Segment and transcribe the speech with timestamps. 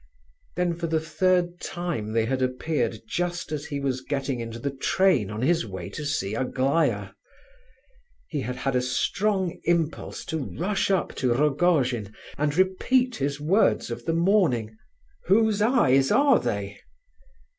[0.55, 4.71] Then for the third time they had appeared just as he was getting into the
[4.71, 7.11] train on his way to see Aglaya.
[8.27, 13.91] He had had a strong impulse to rush up to Rogojin, and repeat his words
[13.91, 14.75] of the morning
[15.25, 16.79] "Whose eyes are they?"